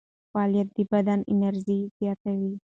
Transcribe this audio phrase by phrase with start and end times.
[0.33, 2.53] فعالیت د بدن انرژي زیاتوي.